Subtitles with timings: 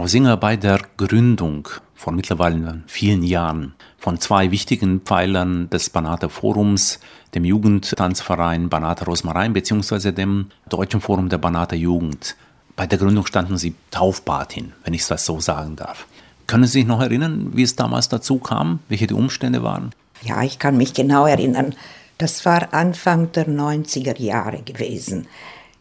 [0.00, 6.30] Frau Singer, bei der Gründung vor mittlerweile vielen Jahren von zwei wichtigen Pfeilern des Banater
[6.30, 7.00] Forums,
[7.34, 10.12] dem Jugendtanzverein Banater Rosmarin bzw.
[10.12, 12.34] dem Deutschen Forum der Banater Jugend.
[12.76, 16.06] Bei der Gründung standen Sie Taufpatin, wenn ich das so sagen darf.
[16.46, 19.90] Können Sie sich noch erinnern, wie es damals dazu kam, welche die Umstände waren?
[20.22, 21.74] Ja, ich kann mich genau erinnern.
[22.16, 25.26] Das war Anfang der 90er Jahre gewesen.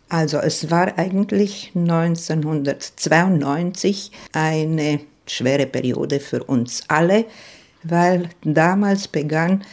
[0.10, 7.26] Also es war eigentlich 1992 eine schwere Periode für uns alle,
[7.84, 9.64] weil damals begann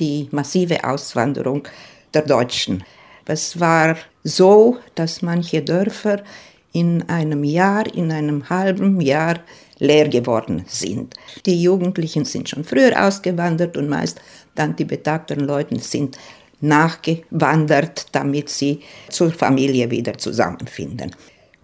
[0.00, 1.68] die massive Auswanderung
[2.12, 2.82] der Deutschen.
[3.24, 6.24] Es war so, dass manche Dörfer
[6.72, 9.38] in einem Jahr, in einem halben Jahr
[9.78, 11.14] leer geworden sind.
[11.46, 14.20] Die Jugendlichen sind schon früher ausgewandert und meist
[14.56, 16.18] dann die betagten Leute sind
[16.64, 21.14] nachgewandert, damit sie zur Familie wieder zusammenfinden.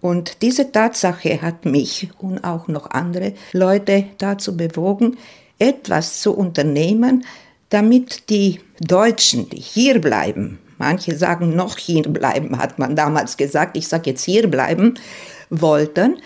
[0.01, 5.17] Und diese Tatsache hat mich und auch noch andere Leute dazu bewogen,
[5.59, 7.23] etwas zu unternehmen,
[7.69, 13.77] damit die Deutschen, die hier bleiben, manche sagen noch hier bleiben, hat man damals gesagt,
[13.77, 14.95] ich sage jetzt hier bleiben,
[15.51, 16.17] wollten,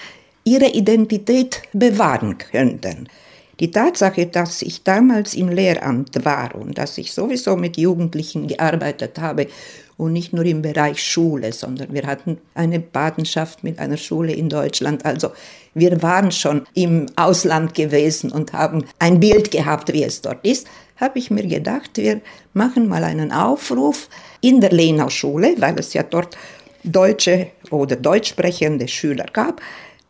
[0.45, 3.09] ihre Identität bewahren könnten.
[3.59, 9.19] Die Tatsache, dass ich damals im Lehramt war und dass ich sowieso mit Jugendlichen gearbeitet
[9.19, 9.47] habe
[9.97, 14.49] und nicht nur im Bereich Schule, sondern wir hatten eine Patenschaft mit einer Schule in
[14.49, 15.05] Deutschland.
[15.05, 15.31] Also
[15.73, 20.67] wir waren schon im Ausland gewesen und haben ein Bild gehabt, wie es dort ist.
[20.97, 22.21] Habe ich mir gedacht, wir
[22.53, 24.09] machen mal einen Aufruf
[24.41, 26.37] in der Lenau-Schule, weil es ja dort
[26.83, 29.61] deutsche oder deutschsprechende Schüler gab,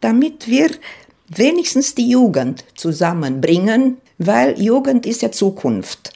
[0.02, 0.69] damit wir
[1.27, 6.13] wenigstens die Jugend zusammenbringen, weil Jugend ist ja Zukunft.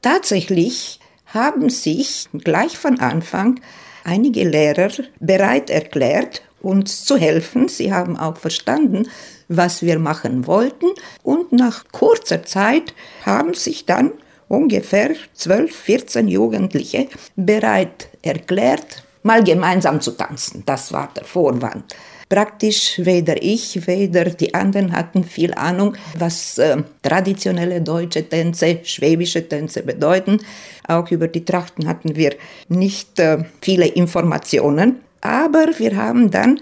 [0.00, 3.60] Tatsächlich haben sich gleich von Anfang
[4.04, 4.90] einige Lehrer
[5.20, 7.68] bereit erklärt, uns zu helfen.
[7.68, 9.08] Sie haben auch verstanden,
[9.48, 10.86] was wir machen wollten.
[11.22, 14.12] Und nach kurzer Zeit haben sich dann
[14.48, 20.62] ungefähr 12, 14 Jugendliche bereit erklärt, mal gemeinsam zu tanzen.
[20.66, 21.94] Das war der Vorwand
[22.32, 29.46] praktisch weder ich, weder die anderen hatten viel Ahnung, was äh, traditionelle deutsche Tänze, schwäbische
[29.46, 30.38] Tänze bedeuten.
[30.88, 32.34] Auch über die Trachten hatten wir
[32.68, 35.00] nicht äh, viele Informationen.
[35.20, 36.58] Aber wir haben dann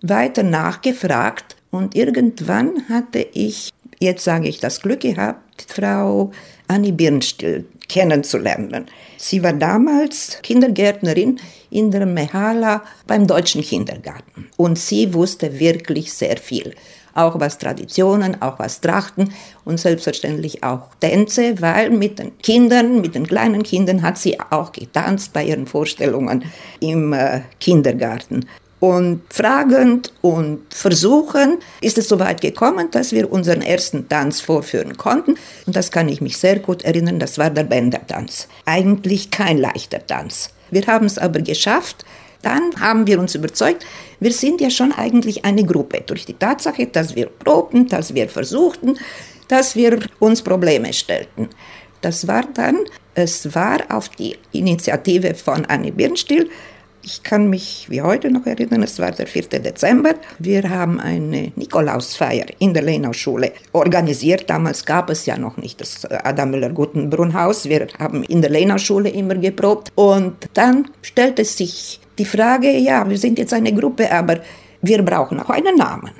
[0.00, 6.32] weiter nachgefragt und irgendwann hatte ich, jetzt sage ich das Glück gehabt, Frau
[6.66, 8.86] Annie Birnstill kennenzulernen.
[9.18, 11.38] Sie war damals Kindergärtnerin
[11.70, 16.74] in der Mehala beim deutschen Kindergarten und sie wusste wirklich sehr viel.
[17.14, 19.34] Auch was Traditionen, auch was Trachten
[19.66, 24.72] und selbstverständlich auch Tänze, weil mit den Kindern, mit den kleinen Kindern hat sie auch
[24.72, 26.44] getanzt bei ihren Vorstellungen
[26.80, 28.46] im äh, Kindergarten.
[28.82, 34.96] Und fragend und versuchen ist es so weit gekommen, dass wir unseren ersten Tanz vorführen
[34.96, 35.36] konnten.
[35.66, 38.48] Und das kann ich mich sehr gut erinnern, das war der Bändertanz.
[38.66, 40.50] Eigentlich kein leichter Tanz.
[40.72, 42.04] Wir haben es aber geschafft.
[42.42, 43.86] Dann haben wir uns überzeugt,
[44.18, 46.02] wir sind ja schon eigentlich eine Gruppe.
[46.04, 48.98] Durch die Tatsache, dass wir probten, dass wir versuchten,
[49.46, 51.50] dass wir uns Probleme stellten.
[52.00, 52.80] Das war dann,
[53.14, 56.50] es war auf die Initiative von Annie Birnstiel,
[57.02, 59.48] ich kann mich wie heute noch erinnern, es war der 4.
[59.60, 60.14] Dezember.
[60.38, 64.48] Wir haben eine Nikolausfeier in der Lenau-Schule organisiert.
[64.48, 67.68] Damals gab es ja noch nicht das Adam Müller-Gutenbrunn-Haus.
[67.68, 69.90] Wir haben in der Lenau-Schule immer geprobt.
[69.94, 74.38] Und dann stellte sich die Frage, ja, wir sind jetzt eine Gruppe, aber
[74.80, 76.12] wir brauchen auch einen Namen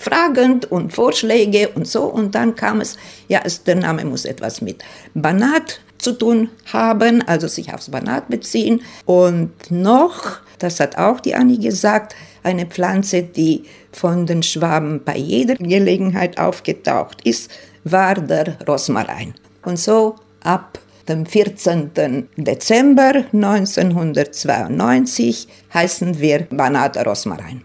[0.00, 2.04] fragend und Vorschläge und so.
[2.04, 2.96] Und dann kam es,
[3.28, 8.28] ja, es, der Name muss etwas mit Banat zu tun haben, also sich aufs Banat
[8.28, 8.82] beziehen.
[9.06, 15.16] Und noch, das hat auch die Annie gesagt, eine Pflanze, die von den Schwaben bei
[15.16, 17.50] jeder Gelegenheit aufgetaucht ist,
[17.84, 19.34] war der Rosmarin.
[19.62, 20.78] Und so ab
[21.08, 22.28] dem 14.
[22.36, 27.62] Dezember 1992 heißen wir Banat Rosmarin.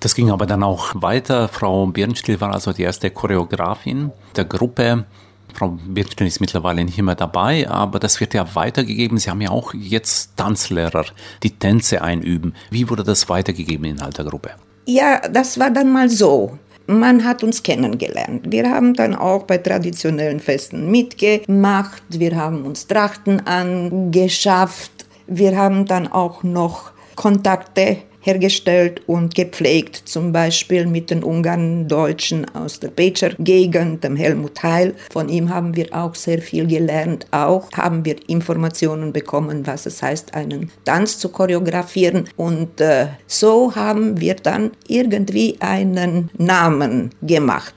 [0.00, 1.48] Das ging aber dann auch weiter.
[1.48, 5.04] Frau Birnstiel war also die erste Choreografin der Gruppe.
[5.56, 9.16] Frau Birnstein ist mittlerweile nicht mehr dabei, aber das wird ja weitergegeben.
[9.16, 11.06] Sie haben ja auch jetzt Tanzlehrer,
[11.42, 12.54] die Tänze einüben.
[12.70, 14.50] Wie wurde das weitergegeben in der Gruppe?
[14.84, 16.58] Ja, das war dann mal so.
[16.86, 18.42] Man hat uns kennengelernt.
[18.50, 22.02] Wir haben dann auch bei traditionellen Festen mitgemacht.
[22.10, 25.06] Wir haben uns Trachten angeschafft.
[25.26, 27.96] Wir haben dann auch noch Kontakte
[28.26, 34.94] hergestellt und gepflegt, zum Beispiel mit den Ungarn-Deutschen aus der Becher Gegend, dem Helmut Heil.
[35.10, 37.26] Von ihm haben wir auch sehr viel gelernt.
[37.30, 42.28] Auch haben wir Informationen bekommen, was es heißt, einen Tanz zu choreografieren.
[42.36, 47.74] Und äh, so haben wir dann irgendwie einen Namen gemacht.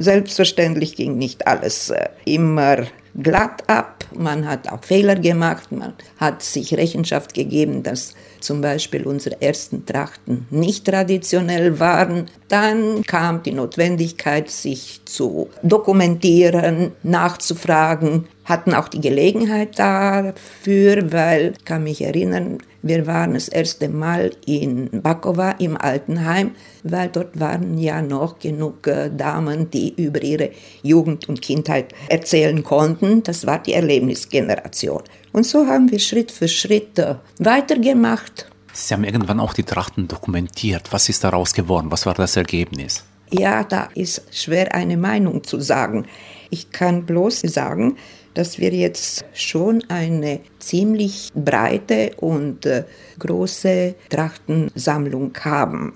[0.00, 2.86] Selbstverständlich ging nicht alles äh, immer
[3.20, 3.97] glatt ab.
[4.18, 5.70] Man hat auch Fehler gemacht.
[5.70, 12.26] Man hat sich Rechenschaft gegeben, dass zum Beispiel unsere ersten Trachten nicht traditionell waren.
[12.48, 21.64] Dann kam die Notwendigkeit, sich zu dokumentieren, nachzufragen, hatten auch die Gelegenheit dafür, weil ich
[21.64, 26.52] kann mich erinnern, wir waren das erste Mal in Bakova im Altenheim,
[26.84, 30.50] weil dort waren ja noch genug äh, Damen, die über ihre
[30.82, 33.22] Jugend und Kindheit erzählen konnten.
[33.24, 35.02] Das war die Erlebnisgeneration.
[35.32, 38.48] Und so haben wir Schritt für Schritt äh, weitergemacht.
[38.72, 40.92] Sie haben irgendwann auch die Trachten dokumentiert.
[40.92, 41.90] Was ist daraus geworden?
[41.90, 43.04] Was war das Ergebnis?
[43.30, 46.06] Ja, da ist schwer eine Meinung zu sagen.
[46.50, 47.96] Ich kann bloß sagen,
[48.38, 52.84] dass wir jetzt schon eine ziemlich breite und äh,
[53.18, 55.94] große Trachtensammlung haben.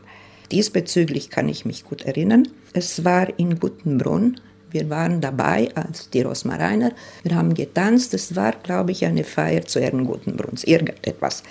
[0.51, 2.49] Diesbezüglich kann ich mich gut erinnern.
[2.73, 4.41] Es war in Guttenbrunn.
[4.73, 6.91] Wir waren dabei als die Rosmariner.
[7.23, 8.13] Wir haben getanzt.
[8.13, 11.45] Es war, glaube ich, eine Feier zu Ehren Guttenbrunns, irgendetwas.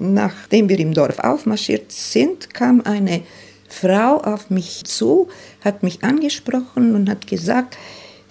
[0.00, 3.22] Nachdem wir im Dorf aufmarschiert sind, kam eine
[3.68, 5.28] Frau auf mich zu,
[5.64, 7.78] hat mich angesprochen und hat gesagt,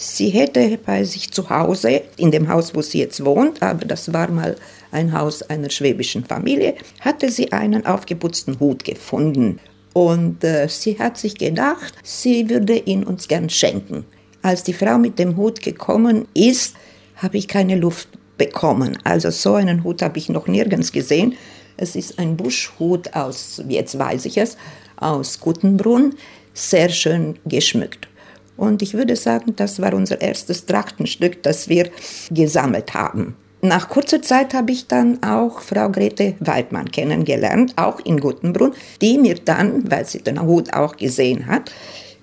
[0.04, 4.12] Sie hätte bei sich zu Hause, in dem Haus, wo sie jetzt wohnt, aber das
[4.12, 4.56] war mal
[4.92, 9.60] ein Haus einer schwäbischen Familie, hatte sie einen aufgeputzten Hut gefunden.
[9.94, 14.04] Und äh, sie hat sich gedacht, sie würde ihn uns gern schenken.
[14.42, 16.76] Als die Frau mit dem Hut gekommen ist,
[17.18, 18.10] habe ich keine Luft
[18.40, 18.98] bekommen.
[19.04, 21.36] Also so einen Hut habe ich noch nirgends gesehen.
[21.78, 24.58] Es ist ein Buschhut aus, jetzt weiß ich es,
[24.98, 26.16] aus Guttenbrunn,
[26.56, 28.08] sehr schön geschmückt.
[28.62, 31.90] Und ich würde sagen, das war unser erstes Trachtenstück, das wir
[32.30, 33.36] gesammelt haben.
[33.64, 39.18] Nach kurzer Zeit habe ich dann auch Frau Grete Weidmann kennengelernt, auch in Guttenbrunn, die
[39.18, 41.72] mir dann, weil sie den Hut auch gesehen hat,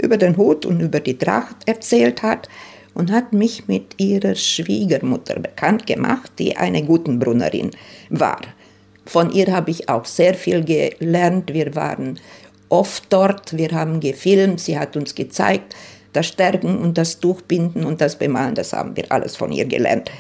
[0.01, 2.49] über den Hut und über die Tracht erzählt hat
[2.95, 7.73] und hat mich mit ihrer Schwiegermutter bekannt gemacht, die eine Guttenbrunnerin
[8.11, 8.43] war.
[9.07, 11.53] Von ihr habe ich auch sehr viel gelernt.
[11.53, 12.21] Wir waren
[12.69, 15.75] oft dort, wir haben gefilmt, sie hat uns gezeigt,
[16.13, 20.11] das Stärken und das Tuchbinden und das Bemalen, das haben wir alles von ihr gelernt.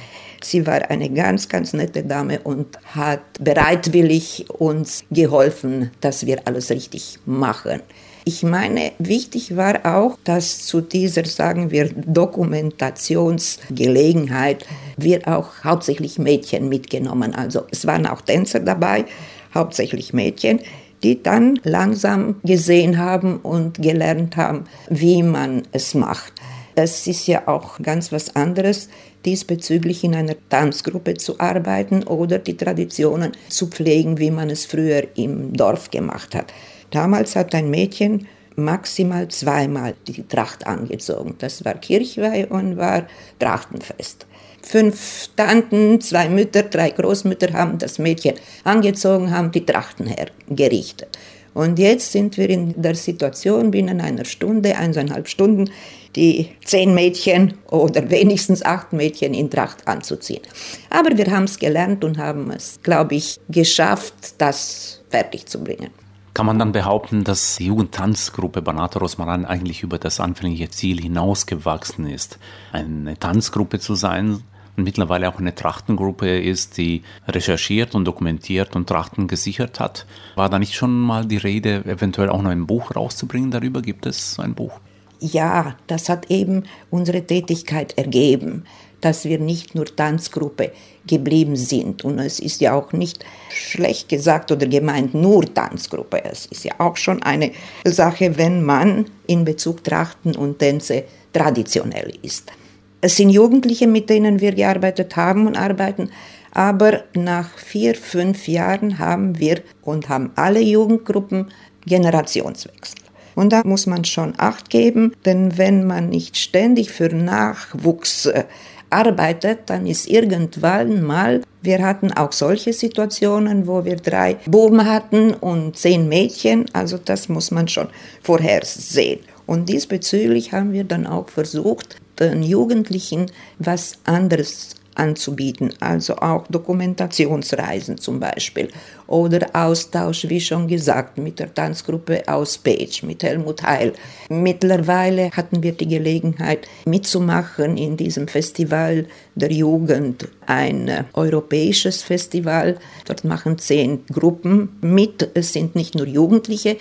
[0.42, 6.70] Sie war eine ganz, ganz nette Dame und hat bereitwillig uns geholfen, dass wir alles
[6.70, 7.82] richtig machen.
[8.24, 14.66] Ich meine, wichtig war auch, dass zu dieser, sagen wir, Dokumentationsgelegenheit
[14.98, 17.34] wir auch hauptsächlich Mädchen mitgenommen.
[17.34, 19.06] Also es waren auch Tänzer dabei,
[19.54, 20.60] hauptsächlich Mädchen
[21.02, 26.32] die dann langsam gesehen haben und gelernt haben, wie man es macht.
[26.74, 28.88] Es ist ja auch ganz was anderes,
[29.24, 35.02] diesbezüglich in einer Tanzgruppe zu arbeiten oder die Traditionen zu pflegen, wie man es früher
[35.16, 36.52] im Dorf gemacht hat.
[36.90, 41.36] Damals hat ein Mädchen maximal zweimal die Tracht angezogen.
[41.38, 43.06] Das war Kirchweih und war
[43.38, 44.26] Trachtenfest.
[44.68, 48.34] Fünf Tanten, zwei Mütter, drei Großmütter haben das Mädchen
[48.64, 51.18] angezogen, haben die Trachten hergerichtet.
[51.54, 55.70] Und jetzt sind wir in der Situation, binnen einer Stunde, eineinhalb Stunden,
[56.16, 60.42] die zehn Mädchen oder wenigstens acht Mädchen in Tracht anzuziehen.
[60.90, 65.88] Aber wir haben es gelernt und haben es, glaube ich, geschafft, das fertig zu bringen.
[66.34, 72.06] Kann man dann behaupten, dass die Jugendtanzgruppe Banata Rosmaran eigentlich über das anfängliche Ziel hinausgewachsen
[72.06, 72.38] ist,
[72.70, 74.42] eine Tanzgruppe zu sein,
[74.78, 80.06] und mittlerweile auch eine Trachtengruppe ist, die recherchiert und dokumentiert und Trachten gesichert hat.
[80.36, 83.82] War da nicht schon mal die Rede, eventuell auch noch ein Buch rauszubringen darüber?
[83.82, 84.80] Gibt es ein Buch?
[85.20, 88.64] Ja, das hat eben unsere Tätigkeit ergeben,
[89.00, 90.70] dass wir nicht nur Tanzgruppe
[91.08, 92.04] geblieben sind.
[92.04, 96.24] Und es ist ja auch nicht schlecht gesagt oder gemeint nur Tanzgruppe.
[96.24, 97.50] Es ist ja auch schon eine
[97.84, 102.52] Sache, wenn man in Bezug Trachten und Tänze traditionell ist.
[103.00, 106.10] Es sind Jugendliche, mit denen wir gearbeitet haben und arbeiten.
[106.52, 111.48] Aber nach vier, fünf Jahren haben wir und haben alle Jugendgruppen
[111.86, 112.98] Generationswechsel.
[113.36, 118.44] Und da muss man schon Acht geben, denn wenn man nicht ständig für Nachwuchs äh,
[118.90, 125.34] arbeitet, dann ist irgendwann mal, wir hatten auch solche Situationen, wo wir drei Buben hatten
[125.34, 127.88] und zehn Mädchen, also das muss man schon
[128.22, 129.20] vorhersehen.
[129.46, 137.98] Und diesbezüglich haben wir dann auch versucht, den Jugendlichen was anderes anzubieten, also auch Dokumentationsreisen
[137.98, 138.68] zum Beispiel
[139.06, 143.92] oder Austausch, wie schon gesagt, mit der Tanzgruppe aus Page, mit Helmut Heil.
[144.28, 152.76] Mittlerweile hatten wir die Gelegenheit mitzumachen in diesem Festival der Jugend, ein europäisches Festival.
[153.06, 155.30] Dort machen zehn Gruppen mit.
[155.34, 156.76] Es sind nicht nur Jugendliche,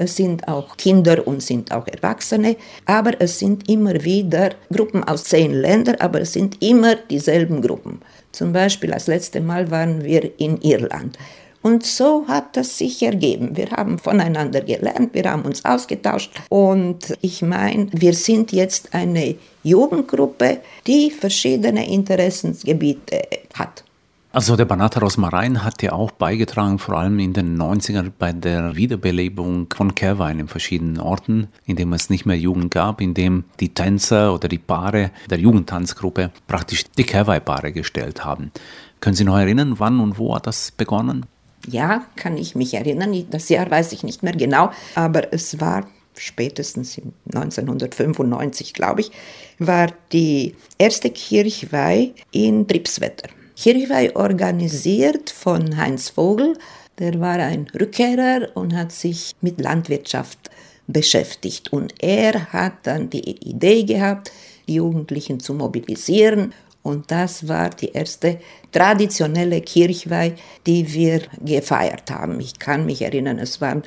[0.00, 5.24] es sind auch Kinder und sind auch Erwachsene, aber es sind immer wieder Gruppen aus
[5.24, 8.00] zehn Ländern, aber es sind immer dieselben Gruppen.
[8.32, 11.18] Zum Beispiel das letzte Mal waren wir in Irland.
[11.60, 13.54] Und so hat das sich ergeben.
[13.58, 19.34] Wir haben voneinander gelernt, wir haben uns ausgetauscht und ich meine, wir sind jetzt eine
[19.62, 23.20] Jugendgruppe, die verschiedene Interessensgebiete
[23.52, 23.84] hat.
[24.32, 28.76] Also der Banata Rosmarin hat ja auch beigetragen, vor allem in den 90ern bei der
[28.76, 33.42] Wiederbelebung von Kehrwein in verschiedenen Orten, in dem es nicht mehr Jugend gab, in dem
[33.58, 38.52] die Tänzer oder die Paare der Jugendtanzgruppe praktisch die Kehrwein-Paare gestellt haben.
[39.00, 41.26] Können Sie noch erinnern, wann und wo hat das begonnen?
[41.66, 43.26] Ja, kann ich mich erinnern.
[43.32, 47.00] Das Jahr weiß ich nicht mehr genau, aber es war spätestens
[47.34, 49.10] 1995, glaube ich,
[49.58, 53.28] war die erste Kirchweih in Tripswetter.
[53.60, 56.56] Kirchweih organisiert von Heinz Vogel.
[56.98, 60.48] Der war ein Rückkehrer und hat sich mit Landwirtschaft
[60.86, 61.70] beschäftigt.
[61.70, 64.32] Und er hat dann die Idee gehabt,
[64.66, 66.54] die Jugendlichen zu mobilisieren.
[66.82, 68.40] Und das war die erste
[68.72, 70.36] traditionelle Kirchweih,
[70.66, 72.40] die wir gefeiert haben.
[72.40, 73.82] Ich kann mich erinnern, es waren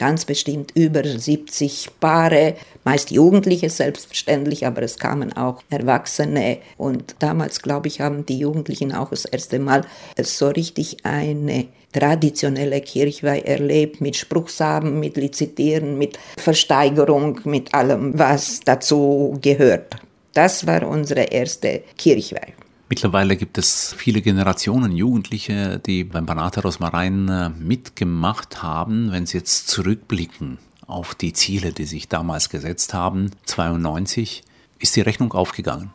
[0.00, 2.54] ganz bestimmt über 70 Paare,
[2.84, 6.56] meist Jugendliche selbstverständlich, aber es kamen auch Erwachsene.
[6.78, 9.82] Und damals, glaube ich, haben die Jugendlichen auch das erste Mal
[10.18, 18.60] so richtig eine traditionelle Kirchweih erlebt, mit Spruchsaben, mit Lizitieren, mit Versteigerung, mit allem, was
[18.64, 19.96] dazu gehört.
[20.32, 22.54] Das war unsere erste Kirchweih.
[22.90, 29.12] Mittlerweile gibt es viele Generationen Jugendliche, die beim Banata Rosmarin äh, mitgemacht haben.
[29.12, 34.42] Wenn Sie jetzt zurückblicken auf die Ziele, die sich damals gesetzt haben, 92,
[34.80, 35.90] ist die Rechnung aufgegangen?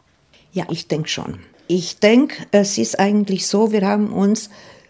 [0.54, 1.40] Ja, ich denke schon.
[1.68, 4.50] Ich denke, es ist eigentlich so, wir haben uns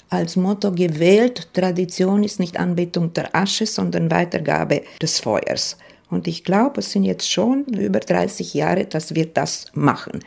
[0.09, 5.75] als Motto gewählt, Tradition ist nicht Anbetung der Asche, sondern Weitergabe des Feuers.
[6.11, 10.19] Und ich glaube, es sind jetzt schon über 30 Jahre, dass wir das machen.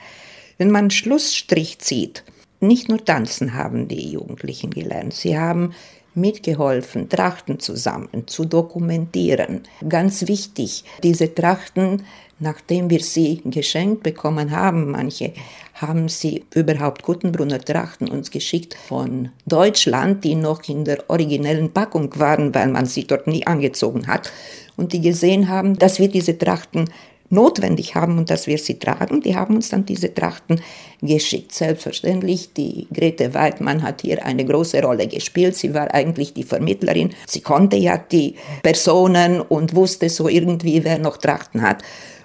[0.59, 2.25] Wenn man Schlussstrich zieht,
[2.59, 5.73] nicht nur tanzen haben die Jugendlichen gelernt, sie haben
[6.15, 9.63] mitgeholfen, Trachten zusammen zu dokumentieren.
[9.89, 12.03] Ganz wichtig, diese Trachten,
[12.41, 15.33] nachdem wir sie geschenkt bekommen haben, manche
[15.75, 22.19] haben sie überhaupt Gutenbrunner Trachten uns geschickt von Deutschland, die noch in der originellen Packung
[22.19, 24.33] waren, weil man sie dort nie angezogen hat
[24.77, 26.91] und die gesehen haben, dass wir diese Trachten
[27.31, 30.61] notwendig haben und dass wir sie tragen, die haben uns dann diese Trachten
[31.03, 31.53] geschickt.
[31.53, 35.57] Selbstverständlich, die Grete Weidmann hat hier eine große Rolle gespielt.
[35.57, 37.11] Sie war eigentlich die Vermittlerin.
[37.27, 41.83] Sie konnte ja die Personen und wusste so irgendwie, wer noch Trachten hat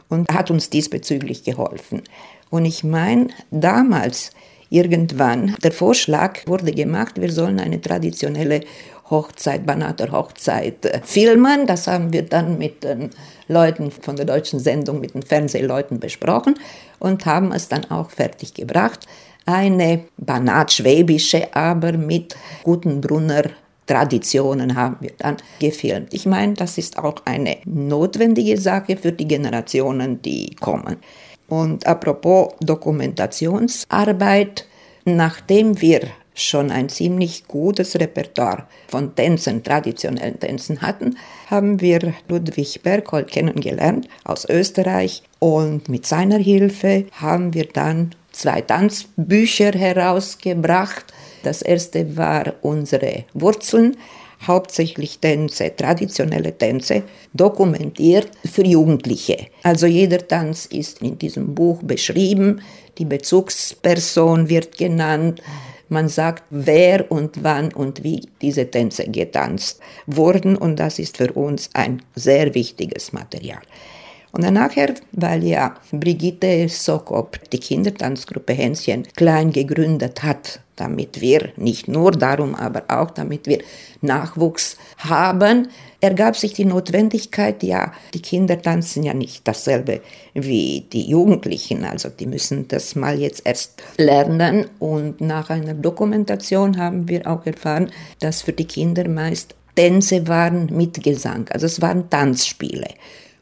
[0.09, 2.03] und hat uns diesbezüglich geholfen.
[2.49, 4.31] Und ich meine, damals,
[4.69, 8.61] irgendwann, der Vorschlag wurde gemacht, wir sollen eine traditionelle
[9.09, 11.67] Hochzeit, Banater Hochzeit filmen.
[11.67, 13.09] Das haben wir dann mit den
[13.47, 16.55] Leuten von der deutschen Sendung, mit den Fernsehleuten besprochen
[16.99, 19.05] und haben es dann auch fertig gebracht.
[19.45, 23.43] Eine Banat-schwäbische, aber mit guten Brunner
[23.85, 26.13] Traditionen haben wir dann gefilmt.
[26.13, 30.95] Ich meine, das ist auch eine notwendige Sache für die Generationen, die kommen.
[31.49, 34.65] Und apropos Dokumentationsarbeit,
[35.03, 41.17] nachdem wir schon ein ziemlich gutes Repertoire von Tänzen, traditionellen Tänzen hatten,
[41.49, 48.61] haben wir Ludwig Berghold kennengelernt aus Österreich und mit seiner Hilfe haben wir dann zwei
[48.61, 51.05] Tanzbücher herausgebracht.
[51.43, 53.97] Das erste war unsere Wurzeln,
[54.47, 59.47] hauptsächlich Tänze, traditionelle Tänze, dokumentiert für Jugendliche.
[59.63, 62.61] Also jeder Tanz ist in diesem Buch beschrieben,
[62.97, 65.41] die Bezugsperson wird genannt,
[65.93, 71.31] man sagt, wer und wann und wie diese Tänze getanzt wurden und das ist für
[71.31, 73.61] uns ein sehr wichtiges Material.
[74.33, 81.49] Und dann nachher, weil ja Brigitte Sokop die Kindertanzgruppe Hänschen klein gegründet hat, damit wir
[81.55, 83.59] nicht nur darum, aber auch damit wir
[84.01, 85.67] Nachwuchs haben,
[86.01, 90.01] ergab sich die Notwendigkeit, ja, die Kinder tanzen ja nicht dasselbe
[90.33, 94.65] wie die Jugendlichen, also die müssen das mal jetzt erst lernen.
[94.79, 100.75] Und nach einer Dokumentation haben wir auch erfahren, dass für die Kinder meist Tänze waren
[100.75, 102.87] mit Gesang, also es waren Tanzspiele.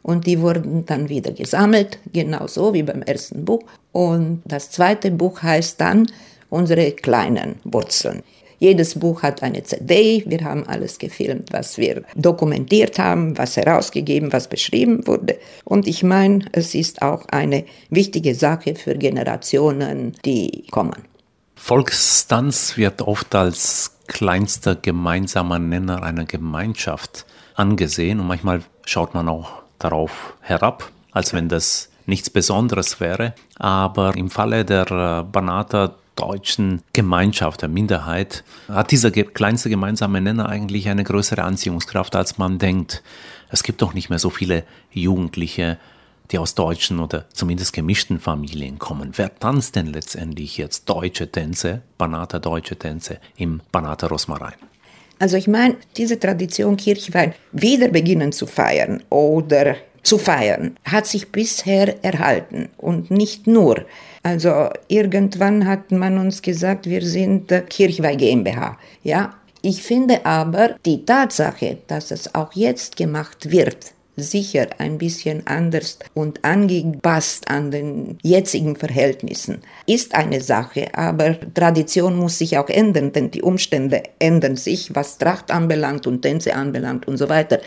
[0.04, 3.64] Und die wurden dann wieder gesammelt, genauso wie beim ersten Buch.
[3.92, 6.08] Und das zweite Buch heißt dann
[6.50, 8.24] unsere kleinen Wurzeln.
[8.62, 10.24] Jedes Buch hat eine CD.
[10.28, 15.40] Wir haben alles gefilmt, was wir dokumentiert haben, was herausgegeben, was beschrieben wurde.
[15.66, 21.08] Und ich meine, es ist auch eine wichtige Sache für Generationen, die kommen.
[21.56, 29.61] Volkstanz wird oft als kleinster gemeinsamer Nenner einer Gemeinschaft angesehen und manchmal schaut man auch
[29.84, 33.34] darauf herab, als wenn das nichts Besonderes wäre.
[33.58, 40.50] Aber im Falle der äh, Banater deutschen Gemeinschaft, der Minderheit, hat dieser kleinste gemeinsame Nenner
[40.50, 43.02] eigentlich eine größere Anziehungskraft, als man denkt.
[43.50, 45.78] Es gibt doch nicht mehr so viele Jugendliche,
[46.32, 49.12] die aus deutschen oder zumindest gemischten Familien kommen.
[49.16, 54.54] Wer tanzt denn letztendlich jetzt deutsche Tänze, Banater deutsche Tänze im Banater Rosmarin?
[55.22, 61.32] Also ich meine, diese Tradition Kirchweih wieder beginnen zu feiern oder zu feiern, hat sich
[61.32, 63.86] bisher erhalten und nicht nur.
[64.24, 68.80] Also irgendwann hat man uns gesagt, wir sind Kirchweih GmbH.
[69.04, 75.46] Ja, ich finde aber die Tatsache, dass es auch jetzt gemacht wird, sicher ein bisschen
[75.48, 82.70] anders und angepasst an den jetzigen Verhältnissen, ist eine Sache, aber Tradition muss sich auch
[82.70, 87.60] ändern, denn die Umstände ändern sich, was Tracht anbelangt und Tänze anbelangt und so weiter.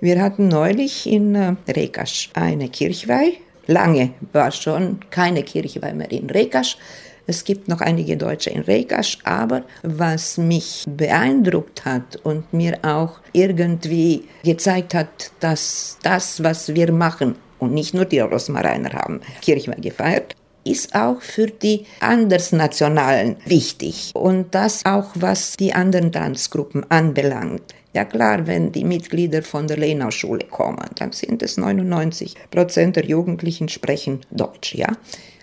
[0.00, 3.34] Wir hatten neulich in äh, Rekasch eine Kirchweih.
[3.68, 6.76] Lange war schon keine Kirchweih mehr in Rekasch.
[7.26, 13.20] Es gibt noch einige Deutsche in Rekasch, aber was mich beeindruckt hat und mir auch
[13.32, 19.80] irgendwie gezeigt hat, dass das, was wir machen, und nicht nur die Rosmariner haben Kirchweih
[19.80, 24.10] gefeiert, ist auch für die Andersnationalen wichtig.
[24.14, 27.62] Und das auch, was die anderen Tanzgruppen anbelangt.
[27.94, 33.04] Ja klar, wenn die Mitglieder von der Lenau-Schule kommen, dann sind es 99 Prozent der
[33.04, 34.88] Jugendlichen sprechen Deutsch, ja.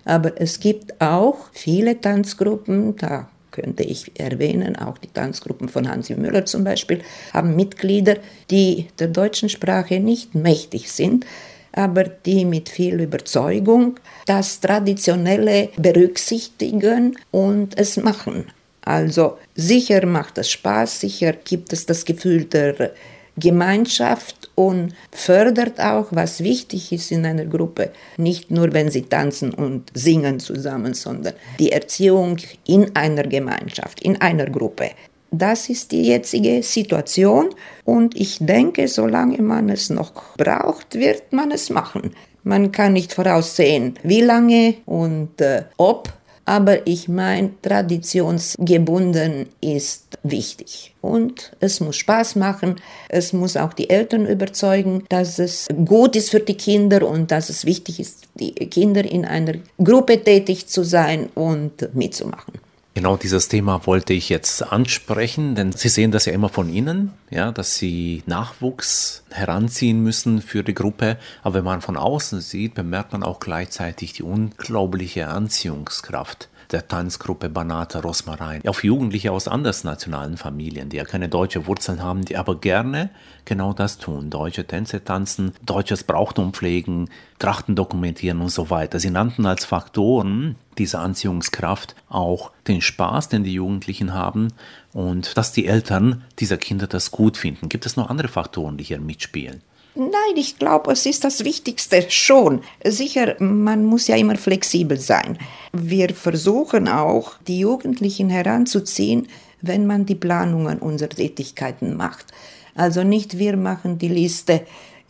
[0.03, 6.15] Aber es gibt auch viele Tanzgruppen, da könnte ich erwähnen, auch die Tanzgruppen von Hansi
[6.15, 7.01] Müller zum Beispiel,
[7.33, 8.17] haben Mitglieder,
[8.49, 11.25] die der deutschen Sprache nicht mächtig sind,
[11.71, 18.45] aber die mit viel Überzeugung das Traditionelle berücksichtigen und es machen.
[18.89, 22.89] Also sicher macht es Spaß, sicher gibt es das Gefühl der
[23.37, 29.53] Gemeinschaft und fördert auch, was wichtig ist in einer Gruppe, nicht nur wenn sie tanzen
[29.53, 34.89] und singen zusammen, sondern die Erziehung in einer Gemeinschaft, in einer Gruppe.
[35.29, 37.49] Das ist die jetzige Situation
[37.85, 42.15] und ich denke, solange man es noch braucht, wird man es machen.
[42.43, 46.11] Man kann nicht voraussehen, wie lange und äh, ob,
[46.49, 50.95] aber ich meine, traditionsgebunden ist wichtig.
[50.99, 56.31] Und es muss Spaß machen, es muss auch die Eltern überzeugen, dass es gut ist
[56.31, 60.83] für die Kinder und dass es wichtig ist, die Kinder in einer Gruppe tätig zu
[60.83, 62.55] sein und mitzumachen.
[62.95, 67.13] Genau dieses Thema wollte ich jetzt ansprechen, denn Sie sehen das ja immer von Ihnen,
[67.29, 71.17] ja, dass Sie Nachwuchs heranziehen müssen für die Gruppe.
[71.43, 77.49] Aber wenn man von außen sieht, bemerkt man auch gleichzeitig die unglaubliche Anziehungskraft der Tanzgruppe
[77.49, 82.59] Banata Rosmarin auf Jugendliche aus andersnationalen Familien, die ja keine deutsche Wurzeln haben, die aber
[82.59, 83.09] gerne
[83.45, 84.29] genau das tun.
[84.29, 88.99] Deutsche Tänze tanzen, deutsches Brauchtum pflegen, Trachten dokumentieren und so weiter.
[88.99, 94.49] Sie nannten als Faktoren dieser Anziehungskraft auch den Spaß, den die Jugendlichen haben
[94.93, 97.69] und dass die Eltern dieser Kinder das gut finden.
[97.69, 99.61] Gibt es noch andere Faktoren, die hier mitspielen?
[99.95, 102.61] Nein, ich glaube, es ist das Wichtigste schon.
[102.85, 105.37] Sicher, man muss ja immer flexibel sein.
[105.73, 109.27] Wir versuchen auch, die Jugendlichen heranzuziehen,
[109.61, 112.27] wenn man die Planungen unserer Tätigkeiten macht.
[112.75, 114.61] Also nicht wir machen die Liste,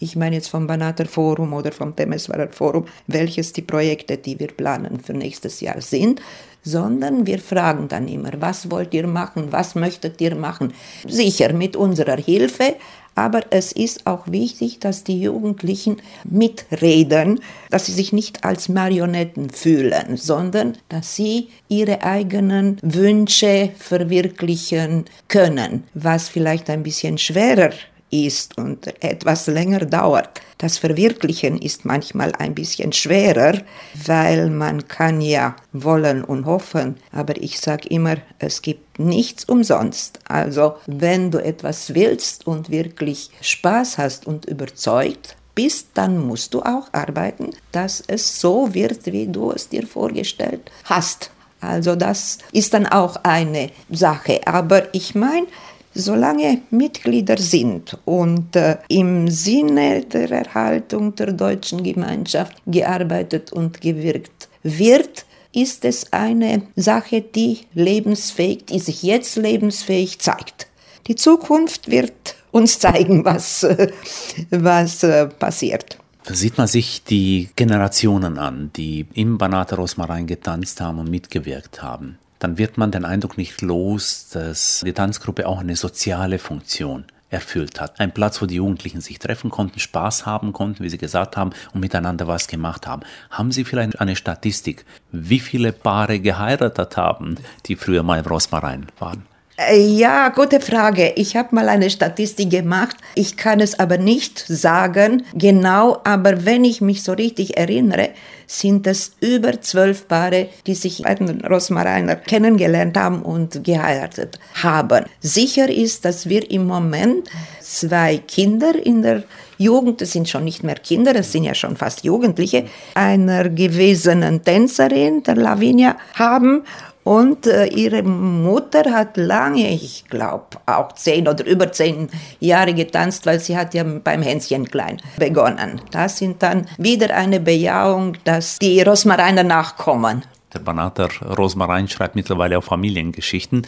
[0.01, 4.47] ich meine jetzt vom Banater Forum oder vom Temeswarer Forum, welches die Projekte, die wir
[4.47, 6.21] planen für nächstes Jahr sind,
[6.63, 10.73] sondern wir fragen dann immer, was wollt ihr machen, was möchtet ihr machen?
[11.07, 12.75] Sicher mit unserer Hilfe,
[13.15, 19.49] aber es ist auch wichtig, dass die Jugendlichen mitreden, dass sie sich nicht als Marionetten
[19.49, 27.71] fühlen, sondern dass sie ihre eigenen Wünsche verwirklichen können, was vielleicht ein bisschen schwerer
[28.11, 30.41] ist und etwas länger dauert.
[30.57, 33.59] Das Verwirklichen ist manchmal ein bisschen schwerer,
[34.05, 40.19] weil man kann ja wollen und hoffen, aber ich sage immer, es gibt nichts umsonst.
[40.27, 46.61] Also wenn du etwas willst und wirklich Spaß hast und überzeugt bist, dann musst du
[46.61, 51.31] auch arbeiten, dass es so wird, wie du es dir vorgestellt hast.
[51.61, 54.41] Also das ist dann auch eine Sache.
[54.45, 55.47] Aber ich meine,
[55.93, 64.49] solange Mitglieder sind und äh, im Sinne der Erhaltung der deutschen Gemeinschaft gearbeitet und gewirkt
[64.63, 70.67] wird, ist es eine Sache, die lebensfähig, die sich jetzt lebensfähig zeigt.
[71.07, 73.65] Die Zukunft wird uns zeigen, was,
[74.51, 75.97] was äh, passiert.
[76.25, 81.81] Da sieht man sich die Generationen an, die im Banate Rosmarin getanzt haben und mitgewirkt
[81.81, 82.19] haben.
[82.39, 87.79] Dann wird man den Eindruck nicht los, dass die Tanzgruppe auch eine soziale Funktion erfüllt
[87.79, 87.99] hat.
[87.99, 91.51] Ein Platz, wo die Jugendlichen sich treffen konnten, Spaß haben konnten, wie Sie gesagt haben,
[91.73, 93.03] und miteinander was gemacht haben.
[93.29, 97.35] Haben Sie vielleicht eine Statistik, wie viele Paare geheiratet haben,
[97.67, 99.28] die früher mal im Rosmarin waren?
[99.67, 101.11] Äh, ja, gute Frage.
[101.17, 102.95] Ich habe mal eine Statistik gemacht.
[103.15, 108.11] Ich kann es aber nicht sagen genau, aber wenn ich mich so richtig erinnere,
[108.47, 115.05] sind es über zwölf Paare, die sich bei den Rosmariner kennengelernt haben und geheiratet haben.
[115.19, 119.23] Sicher ist, dass wir im Moment zwei Kinder in der
[119.57, 124.41] Jugend, das sind schon nicht mehr Kinder, das sind ja schon fast Jugendliche, einer gewesenen
[124.41, 126.63] Tänzerin, der Lavinia, haben
[127.03, 132.09] und äh, ihre Mutter hat lange, ich glaube auch zehn oder über zehn
[132.39, 135.81] Jahre getanzt, weil sie hat ja beim Hänschen klein begonnen.
[135.91, 140.23] Das sind dann wieder eine Bejahung, dass die Rosmariner nachkommen.
[140.53, 143.67] Der Banater Rosmarin schreibt mittlerweile auch Familiengeschichten.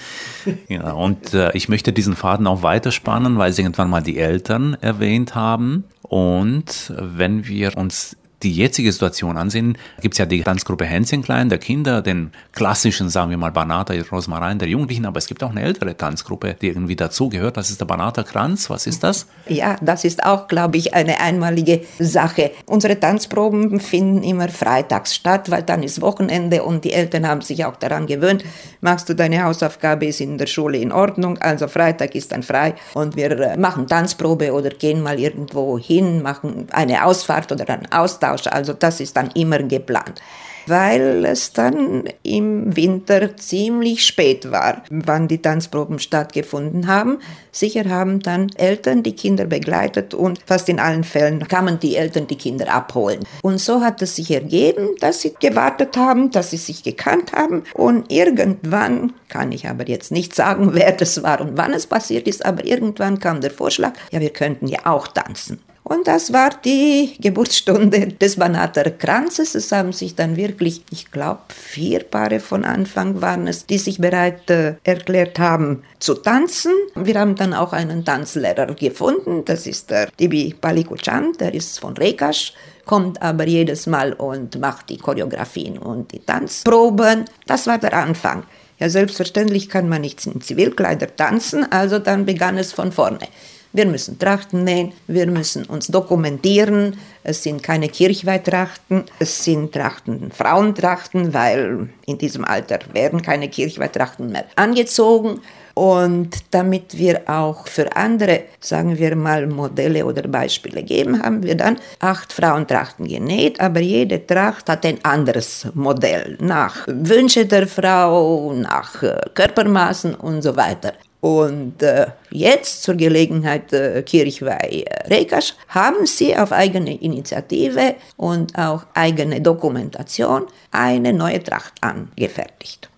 [0.68, 4.76] Ja, und äh, ich möchte diesen Faden auch weiterspannen, weil Sie irgendwann mal die Eltern
[4.82, 5.84] erwähnt haben.
[6.02, 11.58] Und wenn wir uns die jetzige Situation ansehen, gibt es ja die Tanzgruppe Hänschenklein der
[11.58, 15.62] Kinder, den klassischen, sagen wir mal, Banata Rosmarin der Jugendlichen, aber es gibt auch eine
[15.62, 17.58] ältere Tanzgruppe, die irgendwie dazugehört.
[17.58, 18.70] Das ist der Banata Kranz.
[18.70, 19.28] Was ist das?
[19.48, 22.52] Ja, das ist auch, glaube ich, eine einmalige Sache.
[22.66, 27.66] Unsere Tanzproben finden immer freitags statt, weil dann ist Wochenende und die Eltern haben sich
[27.66, 28.44] auch daran gewöhnt.
[28.82, 32.76] Machst du deine Hausaufgabe, ist in der Schule in Ordnung, also Freitag ist dann frei
[32.94, 37.92] und wir äh, machen Tanzprobe oder gehen mal irgendwo hin, machen eine Ausfahrt oder einen
[37.92, 38.54] Austausch Austausch.
[38.54, 40.22] Also das ist dann immer geplant
[40.68, 47.20] weil es dann im Winter ziemlich spät war, wann die Tanzproben stattgefunden haben.
[47.52, 52.28] Sicher haben dann Eltern die Kinder begleitet und fast in allen Fällen kamen die Eltern
[52.28, 53.26] die Kinder abholen.
[53.42, 57.64] Und so hat es sich ergeben, dass sie gewartet haben, dass sie sich gekannt haben
[57.74, 62.28] und irgendwann, kann ich aber jetzt nicht sagen, wer das war und wann es passiert
[62.28, 65.60] ist, aber irgendwann kam der Vorschlag, ja, wir könnten ja auch tanzen.
[65.84, 69.56] Und das war die Geburtsstunde des Banater Kranzes.
[69.56, 74.00] Es haben sich dann wirklich, ich glaube, vier Paare von Anfang waren es, die sich
[74.00, 76.72] bereit äh, erklärt haben zu tanzen.
[76.96, 79.44] Wir haben dann auch einen Tanzlehrer gefunden.
[79.46, 82.54] Das ist der Tibi Palikuchan, der ist von Rekasch
[82.86, 87.26] kommt aber jedes Mal und macht die Choreografien und die Tanzproben.
[87.48, 88.44] Das war der Anfang.
[88.80, 93.28] Ja, selbstverständlich kann man nicht in Zivilkleider tanzen, also dann begann es von vorne.
[93.74, 96.98] Wir müssen Trachten nähen, wir müssen uns dokumentieren.
[97.24, 104.32] Es sind keine Kirchweihtrachten, es sind Trachten, Frauentrachten, weil in diesem Alter werden keine Kirchweihtrachten
[104.32, 105.40] mehr angezogen.
[105.74, 111.56] Und damit wir auch für andere, sagen wir mal, Modelle oder Beispiele geben, haben wir
[111.56, 118.52] dann acht Frauentrachten genäht, aber jede Tracht hat ein anderes Modell nach Wünsche der Frau,
[118.54, 120.94] nach äh, Körpermaßen und so weiter.
[121.22, 128.58] Und äh, jetzt zur Gelegenheit äh, Kirchweih äh, Rekasch haben sie auf eigene Initiative und
[128.58, 132.91] auch eigene Dokumentation eine neue Tracht angefertigt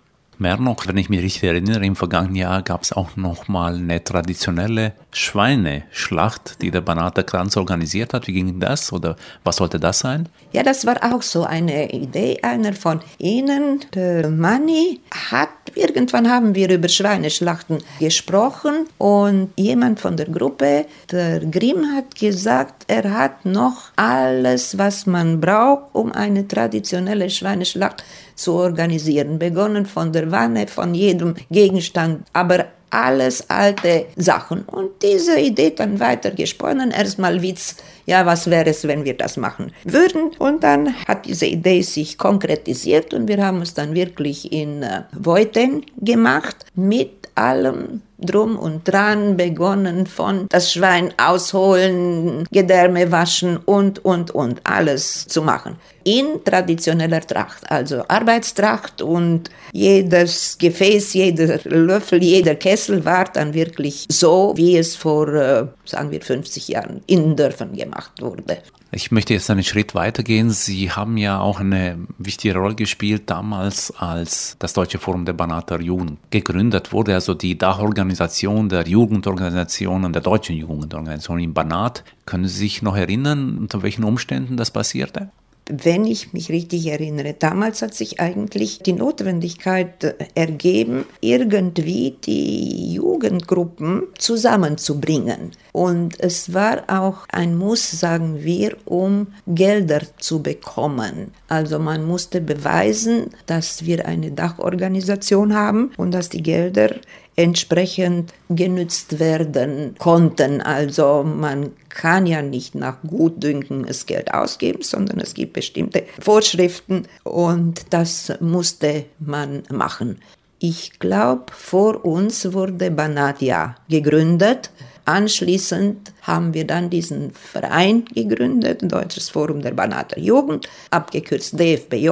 [0.44, 3.76] mehr noch, wenn ich mich richtig erinnere, im vergangenen Jahr gab es auch noch mal
[3.76, 8.28] eine traditionelle Schweineschlacht, die der Banater Kranz organisiert hat.
[8.28, 10.28] Wie ging das oder was sollte das sein?
[10.52, 13.80] Ja, das war auch so eine Idee einer von Ihnen.
[13.96, 15.00] Der Manni
[15.32, 22.16] hat, irgendwann haben wir über Schweineschlachten gesprochen und jemand von der Gruppe, der Grimm, hat
[22.16, 28.04] gesagt, er hat noch alles, was man braucht, um eine traditionelle Schweineschlacht
[28.36, 29.40] zu organisieren.
[29.40, 34.62] Begonnen von der Wanne, von jedem Gegenstand, aber alles alte Sachen.
[34.64, 36.92] Und diese Idee dann weiter gesponnen.
[36.92, 40.32] Erstmal Witz, ja, was wäre es, wenn wir das machen würden?
[40.38, 45.04] Und dann hat diese Idee sich konkretisiert und wir haben es dann wirklich in äh,
[45.12, 54.04] Voiten gemacht mit allem drum und dran begonnen von das Schwein ausholen, Gedärme waschen und,
[54.04, 55.78] und, und alles zu machen.
[56.04, 64.06] In traditioneller Tracht, also Arbeitstracht und jedes Gefäß, jeder Löffel, jeder Kessel war dann wirklich
[64.10, 68.58] so, wie es vor, äh, sagen wir, 50 Jahren in Dörfern gemacht wurde.
[68.96, 70.52] Ich möchte jetzt einen Schritt weitergehen.
[70.52, 75.82] Sie haben ja auch eine wichtige Rolle gespielt damals, als das Deutsche Forum der Banater
[75.82, 82.04] Jugend gegründet wurde, also die Dachorganisation der Jugendorganisationen, der deutschen Jugendorganisation in Banat.
[82.28, 85.32] Können Sie sich noch erinnern, unter welchen Umständen das passierte?
[85.70, 94.04] Wenn ich mich richtig erinnere, damals hat sich eigentlich die Notwendigkeit ergeben, irgendwie die Jugendgruppen
[94.18, 95.52] zusammenzubringen.
[95.72, 101.32] Und es war auch ein Muss, sagen wir, um Gelder zu bekommen.
[101.48, 106.96] Also man musste beweisen, dass wir eine Dachorganisation haben und dass die Gelder
[107.36, 110.62] entsprechend genützt werden konnten.
[110.62, 117.08] Also man kann ja nicht nach Gutdünken das Geld ausgeben, sondern es gibt bestimmte Vorschriften
[117.24, 120.20] und das musste man machen.
[120.66, 124.70] Ich glaube, vor uns wurde Banatia gegründet.
[125.04, 132.10] Anschließend haben wir dann diesen Verein gegründet, Deutsches Forum der Banater Jugend, abgekürzt DFBJ.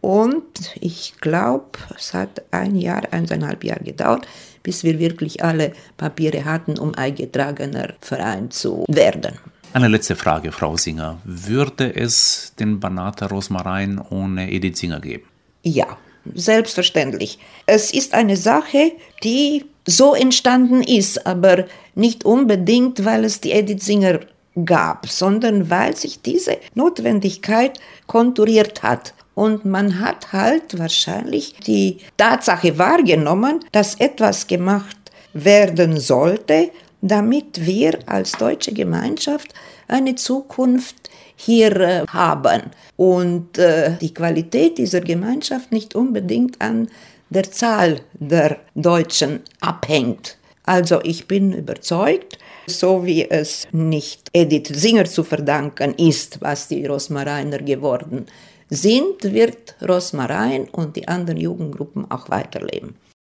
[0.00, 4.26] Und ich glaube, es hat ein Jahr, eineinhalb Jahre gedauert,
[4.62, 9.38] bis wir wirklich alle Papiere hatten, um eingetragener Verein zu werden.
[9.74, 11.18] Eine letzte Frage, Frau Singer.
[11.24, 15.24] Würde es den Banater Rosmarin ohne Edith Singer geben?
[15.62, 15.96] Ja,
[16.34, 17.38] selbstverständlich.
[17.66, 18.92] Es ist eine Sache,
[19.24, 24.20] die so entstanden ist, aber nicht unbedingt, weil es die Edith Singer
[24.64, 29.14] gab, sondern weil sich diese Notwendigkeit konturiert hat.
[29.34, 34.96] Und man hat halt wahrscheinlich die Tatsache wahrgenommen, dass etwas gemacht
[35.32, 39.54] werden sollte, damit wir als deutsche Gemeinschaft
[39.88, 42.62] eine Zukunft hier äh, haben
[42.96, 46.88] und äh, die Qualität dieser Gemeinschaft nicht unbedingt an
[47.30, 50.36] der Zahl der Deutschen abhängt.
[50.64, 56.86] Also ich bin überzeugt, so wie es nicht Edith Singer zu verdanken ist, was die
[56.86, 58.26] Rosmariner geworden
[58.74, 62.96] sind, wird Rosmarin und die anderen Jugendgruppen auch weiterleben.